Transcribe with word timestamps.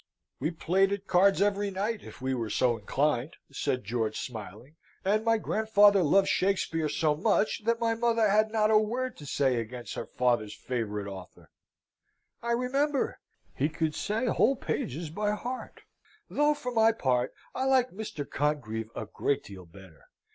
"We 0.39 0.49
played 0.49 0.91
at 0.91 1.05
cards 1.05 1.43
every 1.43 1.69
night, 1.69 2.01
if 2.01 2.21
we 2.23 2.33
were 2.33 2.49
so 2.49 2.75
inclined," 2.79 3.35
said 3.51 3.83
George, 3.83 4.19
smiling; 4.19 4.75
"and 5.05 5.23
my 5.23 5.37
grandfather 5.37 6.01
loved 6.01 6.27
Shakspeare 6.27 6.89
so 6.89 7.13
much, 7.15 7.63
that 7.65 7.79
my 7.79 7.93
mother 7.93 8.27
had 8.27 8.51
not 8.51 8.71
a 8.71 8.79
word 8.79 9.15
to 9.17 9.27
say 9.27 9.57
against 9.57 9.93
her 9.93 10.07
father's 10.07 10.55
favourite 10.55 11.05
author." 11.07 11.51
"I 12.41 12.53
remember. 12.53 13.19
He 13.53 13.69
could 13.69 13.93
say 13.93 14.25
whole 14.25 14.55
pages 14.55 15.11
by 15.11 15.33
heart; 15.35 15.81
though, 16.31 16.55
for 16.55 16.71
my 16.71 16.93
part, 16.93 17.31
I 17.53 17.65
like 17.65 17.91
Mr. 17.91 18.27
Congreve 18.27 18.89
a 18.95 19.05
great 19.05 19.43
deal 19.43 19.67
better. 19.67 20.05